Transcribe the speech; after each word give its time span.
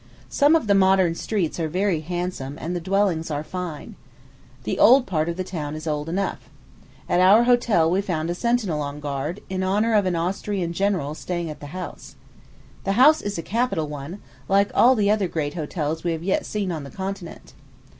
Some 0.29 0.55
of 0.55 0.65
the 0.65 0.73
modern 0.73 1.13
streets 1.13 1.59
are 1.59 1.67
very 1.67 1.99
handsome, 1.99 2.57
and 2.59 2.75
the 2.75 2.81
dwellings 2.81 3.29
are 3.29 3.43
fine. 3.43 3.93
The 4.63 4.79
old 4.79 5.05
part 5.05 5.29
of 5.29 5.37
the 5.37 5.43
town 5.43 5.75
is 5.75 5.85
old 5.85 6.09
enough. 6.09 6.49
At 7.07 7.19
our 7.19 7.43
hotel 7.43 7.87
we 7.91 8.01
found 8.01 8.31
a 8.31 8.33
sentinel 8.33 8.81
on 8.81 8.99
guard, 8.99 9.41
in 9.47 9.61
honor 9.61 9.93
of 9.93 10.07
an 10.07 10.15
Austrian 10.15 10.73
general 10.73 11.13
staying 11.13 11.51
at 11.51 11.59
the 11.59 11.67
house. 11.67 12.15
The 12.83 12.93
house 12.93 13.21
is 13.21 13.37
a 13.37 13.43
capital 13.43 13.87
one, 13.87 14.19
like 14.49 14.71
all 14.73 14.95
the 14.95 15.11
other 15.11 15.27
great 15.27 15.53
hotels 15.53 16.03
we 16.03 16.13
have 16.13 16.23
yet 16.23 16.47
seen 16.47 16.71
on 16.71 16.83
the 16.83 16.89
continent. 16.89 17.53